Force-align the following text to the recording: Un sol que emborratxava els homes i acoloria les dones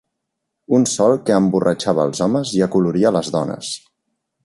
Un 0.77 0.87
sol 0.91 1.19
que 1.27 1.35
emborratxava 1.43 2.07
els 2.11 2.25
homes 2.29 2.57
i 2.61 2.67
acoloria 2.71 3.15
les 3.19 3.35
dones 3.39 3.75